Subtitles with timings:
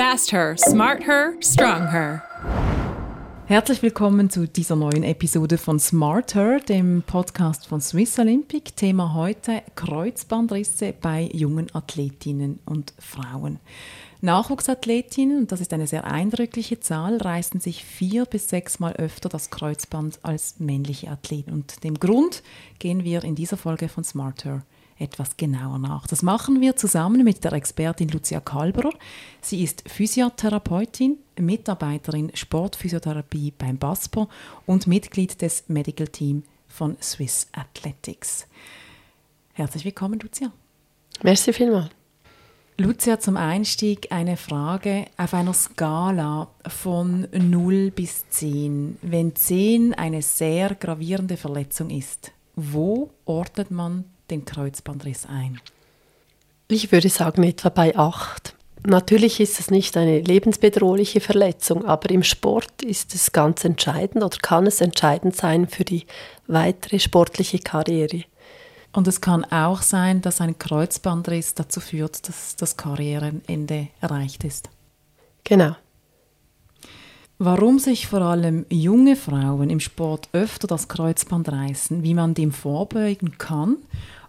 [0.00, 2.22] Fast her, smart her, strong her.
[3.44, 8.74] Herzlich willkommen zu dieser neuen Episode von Smarter, dem Podcast von Swiss Olympic.
[8.76, 13.60] Thema heute Kreuzbandrisse bei jungen Athletinnen und Frauen.
[14.22, 19.50] Nachwuchsathletinnen, und das ist eine sehr eindrückliche Zahl, reißen sich vier bis sechsmal öfter das
[19.50, 21.52] Kreuzband als männliche Athleten.
[21.52, 22.42] Und dem Grund
[22.78, 24.62] gehen wir in dieser Folge von Smarter
[25.00, 26.06] etwas genauer nach.
[26.06, 28.92] Das machen wir zusammen mit der Expertin Lucia Kalberer.
[29.40, 34.28] Sie ist Physiotherapeutin, Mitarbeiterin Sportphysiotherapie beim BASPO
[34.66, 38.46] und Mitglied des Medical Team von Swiss Athletics.
[39.54, 40.52] Herzlich willkommen, Lucia.
[41.22, 41.90] Merci vielmals.
[42.80, 48.96] Lucia, zum Einstieg eine Frage auf einer Skala von 0 bis 10.
[49.02, 55.60] Wenn 10 eine sehr gravierende Verletzung ist, wo ordnet man den Kreuzbandriss ein?
[56.68, 58.54] Ich würde sagen etwa bei 8.
[58.86, 64.38] Natürlich ist es nicht eine lebensbedrohliche Verletzung, aber im Sport ist es ganz entscheidend oder
[64.38, 66.06] kann es entscheidend sein für die
[66.46, 68.24] weitere sportliche Karriere.
[68.92, 74.70] Und es kann auch sein, dass ein Kreuzbandriss dazu führt, dass das Karrierenende erreicht ist.
[75.44, 75.76] Genau.
[77.38, 82.52] Warum sich vor allem junge Frauen im Sport öfter das Kreuzband reißen, wie man dem
[82.52, 83.76] vorbeugen kann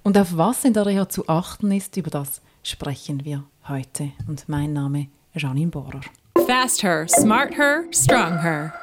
[0.03, 4.11] und auf was in der Reha zu achten ist, über das sprechen wir heute.
[4.27, 6.01] Und mein Name ist Janine Bohrer.
[6.47, 8.73] Fast her, smart her, strong her.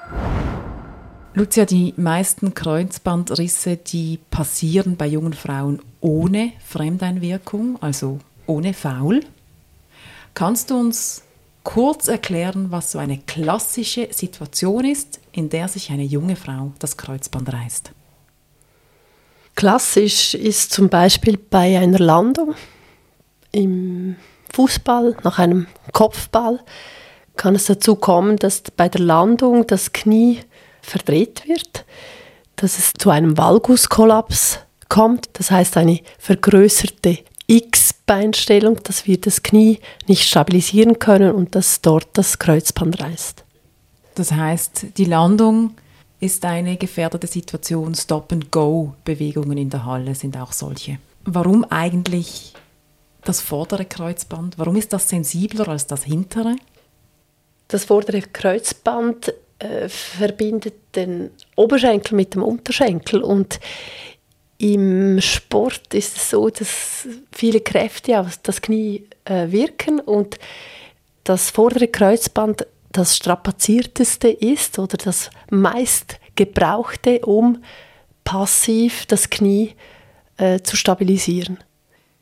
[1.35, 9.21] Lucia, die meisten Kreuzbandrisse, die passieren bei jungen Frauen ohne Fremdeinwirkung, also ohne Faul.
[10.35, 11.23] Kannst du uns
[11.63, 16.97] kurz erklären, was so eine klassische Situation ist, in der sich eine junge Frau das
[16.97, 17.93] Kreuzband reißt?
[19.59, 22.55] Klassisch ist zum Beispiel bei einer Landung
[23.51, 24.15] im
[24.55, 26.61] Fußball nach einem Kopfball
[27.37, 30.39] kann es dazu kommen, dass bei der Landung das Knie
[30.81, 31.85] verdreht wird,
[32.55, 37.19] dass es zu einem Valguskollaps kommt, das heißt eine vergrößerte
[37.49, 43.43] X-Beinstellung, dass wir das Knie nicht stabilisieren können und dass dort das Kreuzband reißt.
[44.15, 45.75] Das heißt, die Landung
[46.21, 47.95] ist eine gefährdete Situation.
[47.95, 50.99] Stop-and-Go-Bewegungen in der Halle sind auch solche.
[51.25, 52.55] Warum eigentlich
[53.23, 54.59] das vordere Kreuzband?
[54.59, 56.57] Warum ist das sensibler als das hintere?
[57.69, 63.61] Das vordere Kreuzband äh, verbindet den Oberschenkel mit dem Unterschenkel und
[64.59, 70.39] im Sport ist es so, dass viele Kräfte auf das Knie äh, wirken und
[71.23, 77.63] das vordere Kreuzband das strapazierteste ist oder das meist gebrauchte, um
[78.25, 79.75] passiv das Knie
[80.37, 81.59] äh, zu stabilisieren.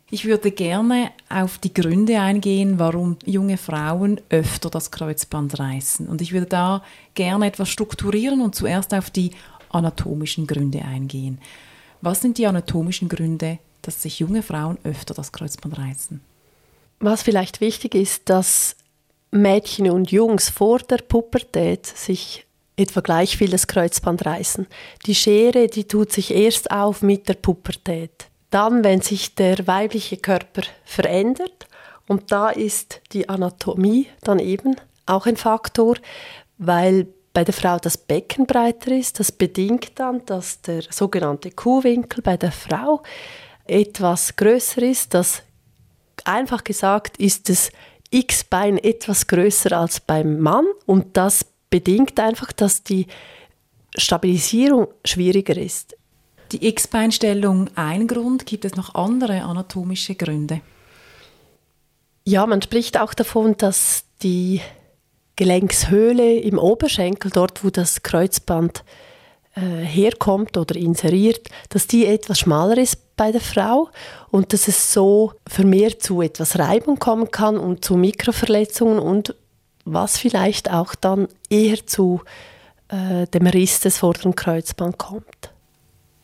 [0.08, 6.06] Ich würde gerne auf die Gründe eingehen, warum junge Frauen öfter das Kreuzband reißen.
[6.06, 6.82] Und ich würde da
[7.14, 9.32] gerne etwas strukturieren und zuerst auf die
[9.68, 11.40] anatomischen Gründe eingehen.
[12.02, 16.20] Was sind die anatomischen Gründe, dass sich junge Frauen öfter das Kreuzband reißen?
[17.00, 18.76] Was vielleicht wichtig ist, dass
[19.30, 24.66] Mädchen und Jungs vor der Pubertät sich etwa gleich viel das Kreuzband reißen.
[25.06, 28.26] Die Schere, die tut sich erst auf mit der Pubertät.
[28.50, 31.66] Dann, wenn sich der weibliche Körper verändert,
[32.08, 34.76] und da ist die Anatomie dann eben
[35.06, 35.96] auch ein Faktor,
[36.58, 39.20] weil bei der Frau das Becken breiter ist.
[39.20, 43.02] Das bedingt dann, dass der sogenannte Kuhwinkel bei der Frau
[43.66, 45.12] etwas größer ist.
[45.12, 45.42] Das
[46.24, 47.70] einfach gesagt ist das
[48.18, 53.06] X-Bein etwas größer als beim Mann und das bedingt einfach, dass die
[53.96, 55.96] Stabilisierung schwieriger ist.
[56.52, 60.60] Die X-Beinstellung ein Grund, gibt es noch andere anatomische Gründe?
[62.24, 64.60] Ja, man spricht auch davon, dass die
[65.36, 68.84] Gelenkshöhle im Oberschenkel, dort wo das Kreuzband
[69.54, 73.88] äh, herkommt oder inseriert, dass die etwas schmaler ist bei der Frau
[74.30, 79.34] und dass es so vermehrt zu etwas Reibung kommen kann und zu Mikroverletzungen und
[79.84, 82.20] was vielleicht auch dann eher zu
[82.88, 85.52] äh, dem Riss des vorderen Kreuzbands kommt.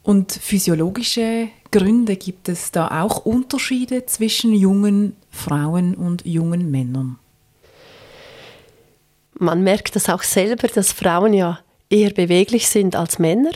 [0.02, 7.18] Und physiologische Gründe gibt es da auch Unterschiede zwischen jungen Frauen und jungen Männern?
[9.38, 13.52] Man merkt das auch selber, dass Frauen ja eher beweglich sind als Männer.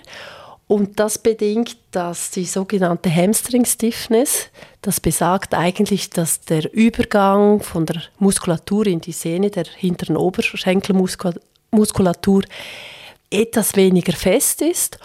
[0.69, 4.49] Und das bedingt, dass die sogenannte Hamstring Stiffness,
[4.83, 12.43] das besagt eigentlich, dass der Übergang von der Muskulatur in die Sehne der hinteren Oberschenkelmuskulatur
[13.31, 14.99] etwas weniger fest ist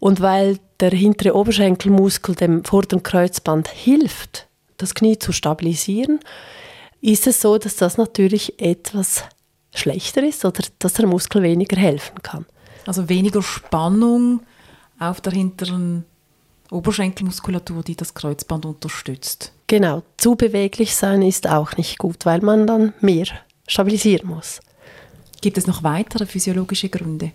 [0.00, 6.18] und weil der hintere Oberschenkelmuskel dem vorderen Kreuzband hilft, das Knie zu stabilisieren,
[7.00, 9.22] ist es so, dass das natürlich etwas
[9.72, 12.46] schlechter ist oder dass der Muskel weniger helfen kann.
[12.86, 14.40] Also weniger Spannung
[15.10, 16.04] auf der hinteren
[16.70, 19.52] Oberschenkelmuskulatur, die das Kreuzband unterstützt.
[19.66, 23.26] Genau, zu beweglich sein ist auch nicht gut, weil man dann mehr
[23.66, 24.60] stabilisieren muss.
[25.40, 27.32] Gibt es noch weitere physiologische Gründe?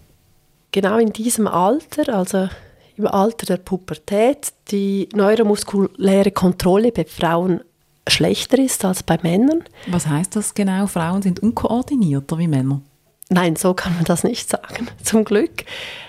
[0.72, 2.50] Genau in diesem Alter, also
[2.98, 7.62] im Alter der Pubertät, die neuromuskuläre Kontrolle bei Frauen
[8.08, 9.64] schlechter ist als bei Männern.
[9.88, 10.88] Was heißt das genau?
[10.88, 12.82] Frauen sind unkoordinierter wie Männer?
[13.30, 15.64] Nein, so kann man das nicht sagen, zum Glück.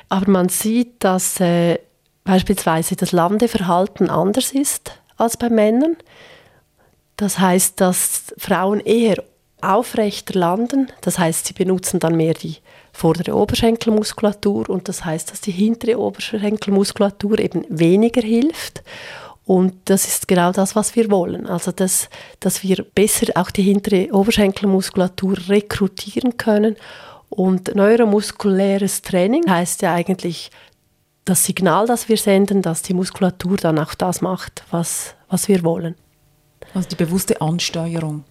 [0.08, 1.78] Aber man sieht, dass äh,
[2.24, 5.96] beispielsweise das Landeverhalten anders ist als bei Männern.
[7.16, 9.22] Das heißt, dass Frauen eher
[9.60, 10.88] aufrechter landen.
[11.02, 12.56] Das heißt, sie benutzen dann mehr die
[12.92, 18.82] vordere Oberschenkelmuskulatur und das heißt, dass die hintere Oberschenkelmuskulatur eben weniger hilft.
[19.44, 21.46] Und das ist genau das, was wir wollen.
[21.46, 22.08] Also, dass,
[22.38, 26.76] dass wir besser auch die hintere Oberschenkelmuskulatur rekrutieren können.
[27.30, 30.50] Und neuromuskuläres Training heißt ja eigentlich
[31.24, 35.62] das Signal, das wir senden, dass die Muskulatur dann auch das macht, was, was wir
[35.62, 35.94] wollen.
[36.74, 38.24] Also die bewusste Ansteuerung.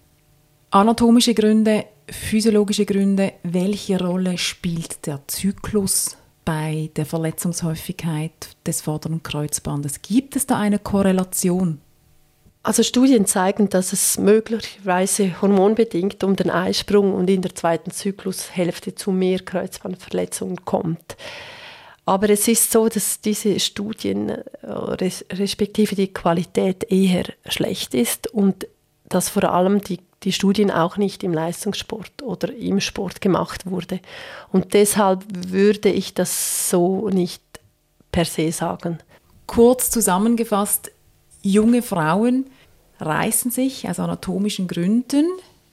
[0.70, 10.02] Anatomische Gründe, physiologische Gründe, welche Rolle spielt der Zyklus bei der Verletzungshäufigkeit des vorderen Kreuzbandes?
[10.02, 11.80] Gibt es da eine Korrelation?
[12.62, 18.94] Also Studien zeigen, dass es möglicherweise hormonbedingt um den Eisprung und in der zweiten Zyklushälfte
[18.94, 21.16] zu mehr Kreuzbandverletzungen kommt.
[22.04, 24.42] Aber es ist so, dass diese Studien äh,
[25.32, 28.66] respektive die Qualität eher schlecht ist und
[29.08, 34.00] dass vor allem die die Studien auch nicht im Leistungssport oder im Sport gemacht wurde.
[34.52, 37.42] Und deshalb würde ich das so nicht
[38.12, 38.98] per se sagen.
[39.46, 40.92] Kurz zusammengefasst,
[41.42, 42.46] junge Frauen
[42.98, 45.26] reißen sich aus anatomischen Gründen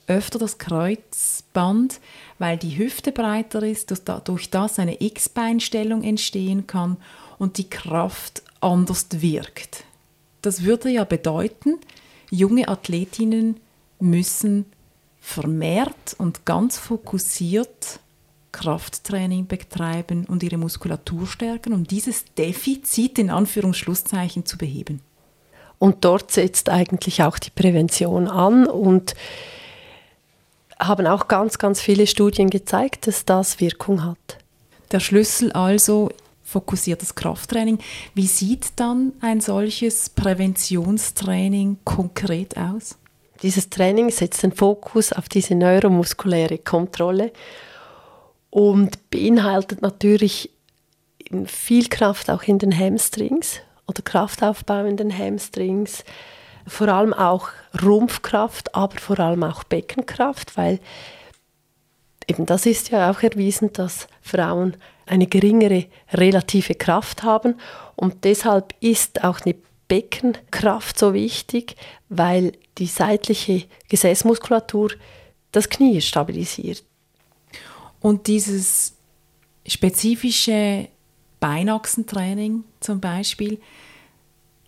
[0.06, 2.00] öfter das Kreuzband,
[2.38, 6.96] weil die Hüfte breiter ist, dass dadurch das eine X-Beinstellung entstehen kann
[7.38, 9.84] und die Kraft anders wirkt.
[10.42, 11.78] Das würde ja bedeuten,
[12.30, 13.58] junge Athletinnen
[14.00, 14.64] müssen
[15.20, 18.00] vermehrt und ganz fokussiert
[18.52, 25.00] Krafttraining betreiben und ihre Muskulatur stärken, um dieses Defizit in Anführungsschlusszeichen zu beheben.
[25.78, 29.14] Und dort setzt eigentlich auch die Prävention an und
[30.78, 34.38] haben auch ganz, ganz viele Studien gezeigt, dass das Wirkung hat.
[34.90, 36.10] Der Schlüssel also
[36.42, 37.78] fokussiertes Krafttraining.
[38.14, 42.96] Wie sieht dann ein solches Präventionstraining konkret aus?
[43.42, 47.32] Dieses Training setzt den Fokus auf diese neuromuskuläre Kontrolle
[48.50, 50.50] und beinhaltet natürlich
[51.44, 56.04] viel Kraft auch in den Hamstrings oder Kraftaufbau in den Hamstrings,
[56.66, 57.48] vor allem auch
[57.82, 60.78] Rumpfkraft, aber vor allem auch Beckenkraft, weil
[62.28, 64.76] eben das ist ja auch erwiesen, dass Frauen
[65.06, 67.54] eine geringere relative Kraft haben
[67.96, 69.56] und deshalb ist auch eine
[69.88, 71.74] Beckenkraft so wichtig,
[72.10, 74.90] weil die seitliche Gesäßmuskulatur
[75.50, 76.84] das Knie stabilisiert.
[78.00, 78.94] Und dieses
[79.66, 80.88] spezifische
[81.40, 83.60] Beinachsentraining zum Beispiel,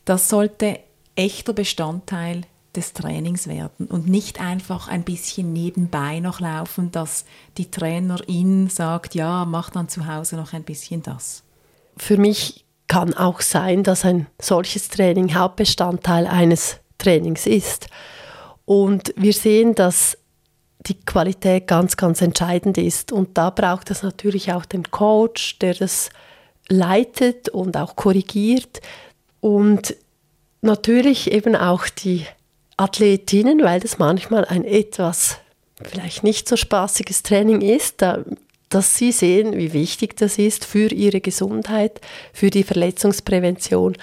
[0.04, 0.80] das sollte
[1.16, 2.42] echter Bestandteil
[2.74, 7.24] des Trainings werden und nicht einfach ein bisschen nebenbei noch laufen, dass
[7.58, 11.42] die Trainerin sagt, ja, mach dann zu Hause noch ein bisschen das.
[11.96, 17.88] Für mich kann auch sein, dass ein solches Training Hauptbestandteil eines Trainings ist.
[18.64, 20.16] Und wir sehen, dass
[20.86, 23.12] die Qualität ganz, ganz entscheidend ist.
[23.12, 26.10] Und da braucht es natürlich auch den Coach, der das
[26.70, 28.80] leitet und auch korrigiert.
[29.40, 29.94] Und
[30.62, 32.24] natürlich eben auch die
[32.78, 35.38] Athletinnen, weil das manchmal ein etwas
[35.82, 38.24] vielleicht nicht so spaßiges Training ist, da,
[38.68, 42.00] dass sie sehen, wie wichtig das ist für ihre Gesundheit,
[42.32, 43.96] für die Verletzungsprävention.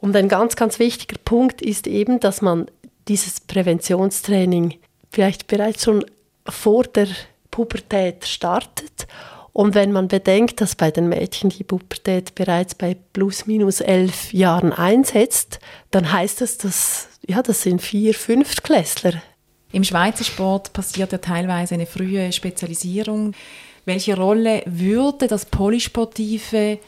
[0.00, 2.66] Und ein ganz, ganz wichtiger Punkt ist eben, dass man
[3.08, 4.74] dieses Präventionstraining
[5.10, 6.04] vielleicht bereits schon
[6.46, 7.08] vor der
[7.50, 9.06] Pubertät startet.
[9.54, 14.32] Und wenn man bedenkt, dass bei den Mädchen die Pubertät bereits bei plus minus elf
[14.32, 15.60] Jahren einsetzt,
[15.92, 19.22] dann heißt das, dass ja, das sind vier Fünftklässler.
[19.70, 23.32] Im Schweizer Sport passiert ja teilweise eine frühe Spezialisierung.
[23.84, 26.80] Welche Rolle würde das Polysportive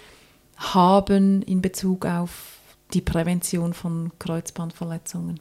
[0.56, 2.58] haben in Bezug auf
[2.92, 5.38] die Prävention von Kreuzbandverletzungen?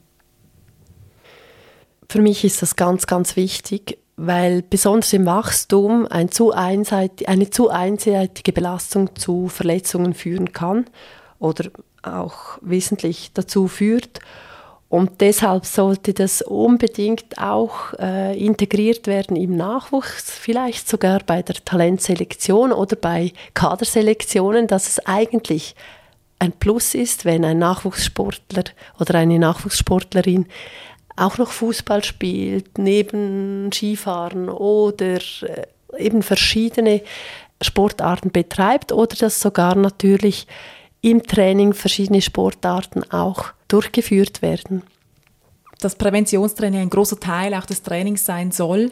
[2.07, 7.69] Für mich ist das ganz, ganz wichtig, weil besonders im Wachstum ein zu eine zu
[7.69, 10.85] einseitige Belastung zu Verletzungen führen kann
[11.39, 11.69] oder
[12.01, 14.19] auch wesentlich dazu führt.
[14.87, 21.55] Und deshalb sollte das unbedingt auch äh, integriert werden im Nachwuchs, vielleicht sogar bei der
[21.55, 25.75] Talentselektion oder bei Kaderselektionen, dass es eigentlich
[26.37, 28.65] ein Plus ist, wenn ein Nachwuchssportler
[28.99, 30.45] oder eine Nachwuchssportlerin
[31.15, 35.67] auch noch Fußball spielt, neben Skifahren oder äh,
[35.97, 37.01] eben verschiedene
[37.61, 40.47] Sportarten betreibt oder dass sogar natürlich
[41.01, 44.83] im Training verschiedene Sportarten auch durchgeführt werden.
[45.79, 48.91] Dass Präventionstraining ein großer Teil auch des Trainings sein soll,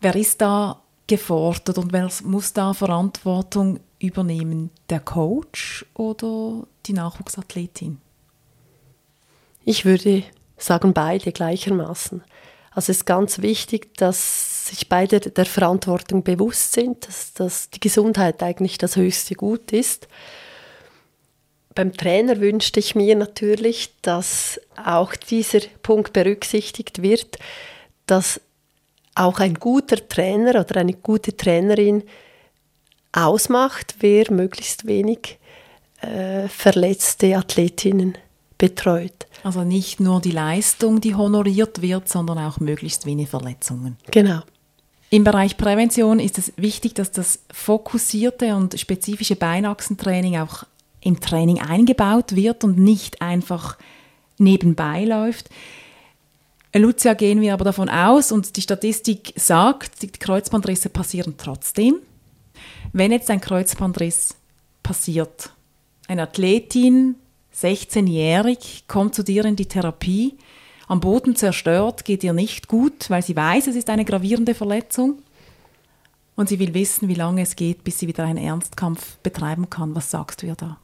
[0.00, 4.70] wer ist da gefordert und wer muss da Verantwortung übernehmen?
[4.90, 7.98] Der Coach oder die Nachwuchsathletin?
[9.64, 10.24] Ich würde
[10.56, 12.22] sagen beide gleichermaßen.
[12.70, 17.80] Also es ist ganz wichtig, dass sich beide der Verantwortung bewusst sind, dass, dass die
[17.80, 20.08] Gesundheit eigentlich das höchste Gut ist.
[21.74, 27.38] Beim Trainer wünschte ich mir natürlich, dass auch dieser Punkt berücksichtigt wird,
[28.06, 28.40] dass
[29.14, 32.02] auch ein guter Trainer oder eine gute Trainerin
[33.12, 35.38] ausmacht, wer möglichst wenig
[36.00, 38.18] äh, verletzte Athletinnen
[38.58, 39.26] betreut.
[39.42, 43.96] Also nicht nur die Leistung, die honoriert wird, sondern auch möglichst wenig Verletzungen.
[44.10, 44.40] Genau.
[45.10, 50.64] Im Bereich Prävention ist es wichtig, dass das fokussierte und spezifische Beinachsentraining auch
[51.00, 53.76] im Training eingebaut wird und nicht einfach
[54.38, 55.50] nebenbei läuft.
[56.74, 62.00] Lucia, gehen wir aber davon aus, und die Statistik sagt, die Kreuzbandrisse passieren trotzdem.
[62.92, 64.34] Wenn jetzt ein Kreuzbandriss
[64.82, 65.50] passiert,
[66.08, 67.14] eine Athletin
[67.54, 70.36] 16-jährig, kommt zu dir in die Therapie,
[70.86, 75.22] am Boden zerstört, geht ihr nicht gut, weil sie weiß, es ist eine gravierende Verletzung.
[76.36, 79.94] Und sie will wissen, wie lange es geht, bis sie wieder einen Ernstkampf betreiben kann.
[79.94, 80.78] Was sagst du ihr da?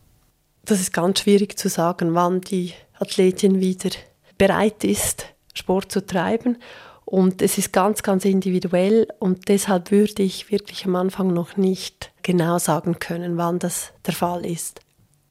[0.65, 3.91] Das ist ganz schwierig zu sagen, wann die Athletin wieder
[4.39, 6.59] bereit ist, Sport zu treiben.
[7.05, 12.12] Und es ist ganz, ganz individuell und deshalb würde ich wirklich am Anfang noch nicht
[12.23, 14.81] genau sagen können, wann das der Fall ist.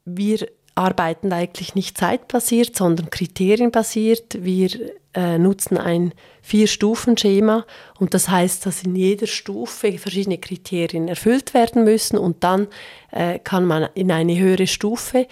[0.03, 4.43] Wir arbeiten eigentlich nicht zeitbasiert, sondern kriterienbasiert.
[4.43, 4.69] Wir
[5.13, 7.65] äh, nutzen ein Vier-Stufen-Schema
[7.99, 12.67] und das heißt, dass in jeder Stufe verschiedene Kriterien erfüllt werden müssen und dann
[13.11, 15.27] äh, kann man in eine höhere Stufe.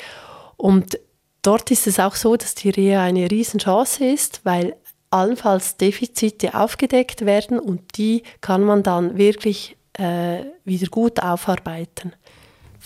[0.57, 0.99] Und
[1.41, 4.75] dort ist es auch so, dass die Reha eine Riesenchance ist, weil
[5.09, 12.13] allenfalls Defizite aufgedeckt werden und die kann man dann wirklich äh, wieder gut aufarbeiten.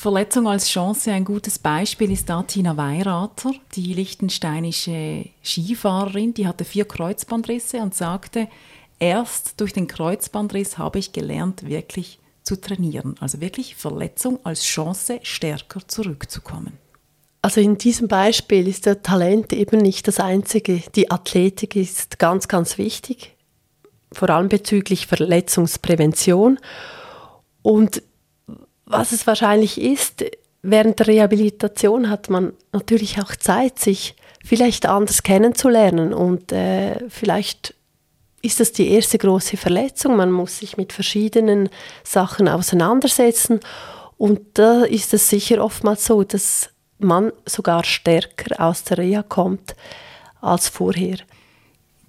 [0.01, 6.65] Verletzung als Chance, ein gutes Beispiel ist da Tina Weirater, die lichtensteinische Skifahrerin, die hatte
[6.65, 8.47] vier Kreuzbandrisse und sagte,
[8.97, 13.15] erst durch den Kreuzbandriss habe ich gelernt, wirklich zu trainieren.
[13.19, 16.79] Also wirklich Verletzung als Chance, stärker zurückzukommen.
[17.43, 20.81] Also in diesem Beispiel ist der Talent eben nicht das Einzige.
[20.95, 23.35] Die Athletik ist ganz, ganz wichtig,
[24.11, 26.57] vor allem bezüglich Verletzungsprävention.
[27.61, 28.01] Und
[28.91, 30.23] was es wahrscheinlich ist,
[30.61, 37.75] während der Rehabilitation hat man natürlich auch Zeit, sich vielleicht anders kennenzulernen und äh, vielleicht
[38.41, 40.15] ist das die erste große Verletzung.
[40.15, 41.69] Man muss sich mit verschiedenen
[42.03, 43.59] Sachen auseinandersetzen
[44.17, 49.75] und da ist es sicher oftmals so, dass man sogar stärker aus der Reha kommt
[50.41, 51.17] als vorher.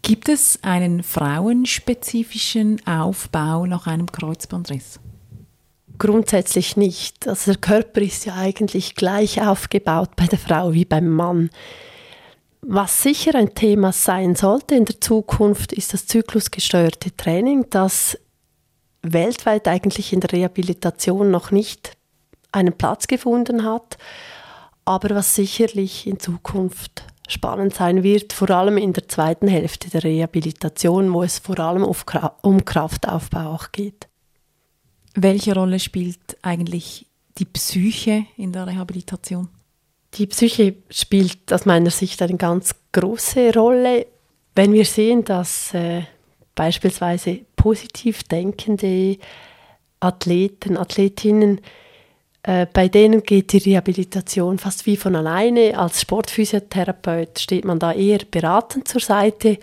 [0.03, 4.99] Gibt es einen frauenspezifischen Aufbau nach einem Kreuzbandriss?
[5.99, 7.29] Grundsätzlich nicht.
[7.29, 11.51] Also der Körper ist ja eigentlich gleich aufgebaut bei der Frau wie beim Mann.
[12.61, 18.17] Was sicher ein Thema sein sollte in der Zukunft, ist das zyklusgesteuerte Training, das
[19.03, 21.97] weltweit eigentlich in der Rehabilitation noch nicht
[22.53, 23.99] einen Platz gefunden hat,
[24.85, 30.05] aber was sicherlich in Zukunft spannend sein wird, vor allem in der zweiten Hälfte der
[30.05, 34.09] Rehabilitation, wo es vor allem um Kraftaufbau auch geht.
[35.15, 37.07] Welche Rolle spielt eigentlich
[37.39, 39.49] die Psyche in der Rehabilitation?
[40.15, 44.07] Die Psyche spielt aus meiner Sicht eine ganz große Rolle.
[44.55, 46.03] Wenn wir sehen, dass äh,
[46.55, 49.17] beispielsweise positiv denkende
[50.01, 51.61] Athleten, Athletinnen,
[52.43, 55.79] äh, bei denen geht die Rehabilitation fast wie von alleine.
[55.79, 59.59] Als Sportphysiotherapeut steht man da eher beratend zur Seite.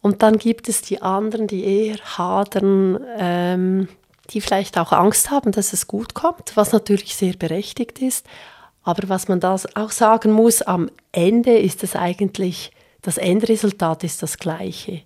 [0.00, 3.88] Und dann gibt es die anderen, die eher hadern, ähm,
[4.30, 8.26] die vielleicht auch Angst haben, dass es gut kommt, was natürlich sehr berechtigt ist.
[8.82, 14.22] Aber was man da auch sagen muss, am Ende ist es eigentlich, das Endresultat ist
[14.22, 15.02] das gleiche.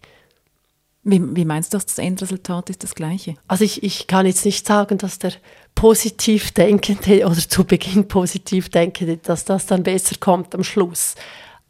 [1.04, 3.34] Wie, wie, meinst du, dass das Endresultat ist das gleiche?
[3.48, 5.32] Also ich, ich kann jetzt nicht sagen, dass der
[5.74, 11.16] positiv Denkende oder zu Beginn positiv Denkende, dass das dann besser kommt am Schluss.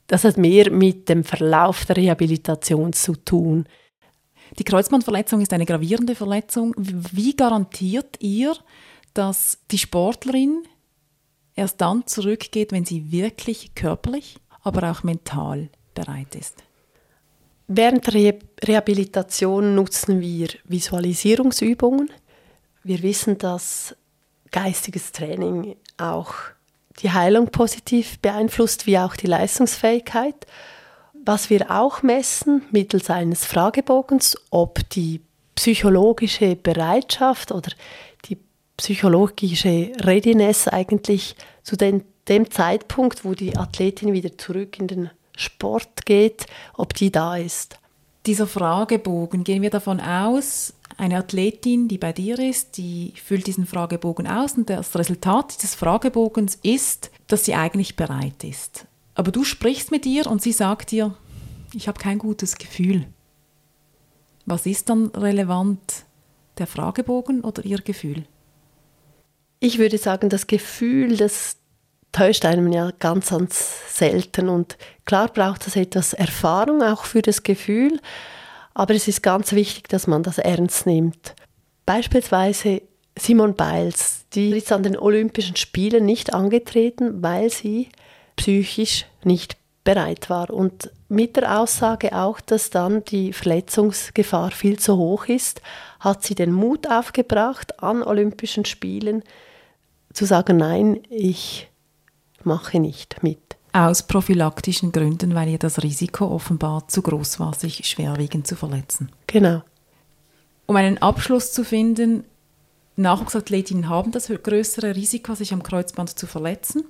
[0.06, 3.66] Das hat mehr mit dem Verlauf der Rehabilitation zu tun.
[4.58, 6.74] Die Kreuzbandverletzung ist eine gravierende Verletzung.
[6.76, 8.54] Wie garantiert ihr,
[9.14, 10.62] dass die Sportlerin
[11.54, 16.62] erst dann zurückgeht, wenn sie wirklich körperlich, aber auch mental bereit ist?
[17.68, 22.10] Während der Rehabilitation nutzen wir Visualisierungsübungen.
[22.82, 23.96] Wir wissen, dass
[24.50, 26.34] geistiges Training auch
[27.00, 30.46] die Heilung positiv beeinflusst, wie auch die Leistungsfähigkeit.
[31.24, 35.20] Was wir auch messen mittels eines Fragebogens, ob die
[35.54, 37.70] psychologische Bereitschaft oder
[38.24, 38.38] die
[38.76, 46.06] psychologische Readiness eigentlich zu den, dem Zeitpunkt, wo die Athletin wieder zurück in den Sport
[46.06, 47.78] geht, ob die da ist.
[48.26, 53.66] Dieser Fragebogen, gehen wir davon aus, eine Athletin, die bei dir ist, die füllt diesen
[53.66, 58.86] Fragebogen aus und das Resultat dieses Fragebogens ist, dass sie eigentlich bereit ist.
[59.14, 61.14] Aber du sprichst mit ihr und sie sagt dir,
[61.74, 63.06] ich habe kein gutes Gefühl.
[64.46, 66.04] Was ist dann relevant?
[66.58, 68.24] Der Fragebogen oder ihr Gefühl?
[69.58, 71.56] Ich würde sagen, das Gefühl, das
[72.12, 74.48] täuscht einem ja ganz, ganz selten.
[74.48, 78.00] Und klar braucht es etwas Erfahrung auch für das Gefühl.
[78.74, 81.34] Aber es ist ganz wichtig, dass man das ernst nimmt.
[81.86, 82.82] Beispielsweise
[83.18, 87.88] Simon Biles, die ist an den Olympischen Spielen nicht angetreten, weil sie
[88.42, 90.50] psychisch nicht bereit war.
[90.50, 95.62] Und mit der Aussage auch, dass dann die Verletzungsgefahr viel zu hoch ist,
[96.00, 99.22] hat sie den Mut aufgebracht, an Olympischen Spielen
[100.12, 101.70] zu sagen, nein, ich
[102.42, 103.38] mache nicht mit.
[103.72, 109.10] Aus prophylaktischen Gründen, weil ihr das Risiko offenbar zu groß war, sich schwerwiegend zu verletzen.
[109.28, 109.62] Genau.
[110.66, 112.24] Um einen Abschluss zu finden,
[112.96, 116.84] Nachwuchsathletinnen haben das größere Risiko, sich am Kreuzband zu verletzen.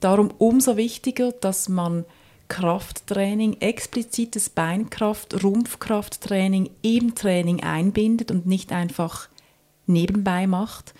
[0.00, 2.04] Darum umso wichtiger, dass man
[2.48, 9.28] Krafttraining, explizites Beinkraft, Rumpfkrafttraining im Training einbindet und nicht einfach
[9.86, 10.94] nebenbei macht.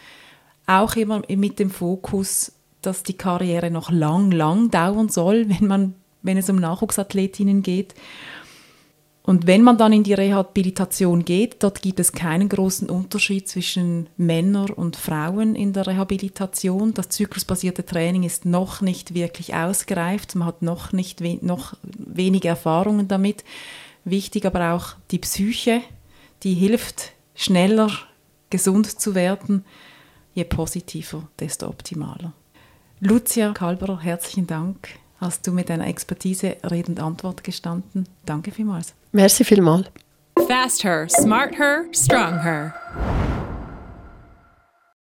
[0.66, 2.52] Auch immer mit dem Fokus
[2.86, 7.94] dass die Karriere noch lang, lang dauern soll, wenn, man, wenn es um Nachwuchsathletinnen geht.
[9.26, 14.08] Und wenn man dann in die Rehabilitation geht, dort gibt es keinen großen Unterschied zwischen
[14.16, 16.94] Männern und Frauen in der Rehabilitation.
[16.94, 22.46] Das zyklusbasierte Training ist noch nicht wirklich ausgereift, man hat noch, nicht we noch wenige
[22.46, 23.42] Erfahrungen damit.
[24.04, 25.80] Wichtig aber auch die Psyche,
[26.44, 27.90] die hilft, schneller
[28.48, 29.64] gesund zu werden.
[30.34, 32.32] Je positiver, desto optimaler.
[33.00, 34.90] Lucia Kalberer, herzlichen Dank.
[35.18, 38.06] Hast du mit deiner Expertise Rede und Antwort gestanden?
[38.24, 38.94] Danke vielmals.
[39.16, 39.86] Merci vielmals.
[40.46, 42.74] Fast her, smart her, strong her.